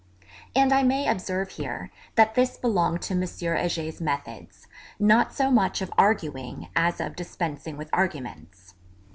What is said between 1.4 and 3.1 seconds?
here, that this belonged